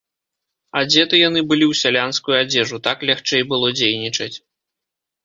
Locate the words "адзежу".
2.37-2.79